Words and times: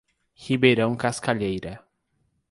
Ribeirão 0.47 0.95
Cascalheira 0.95 1.85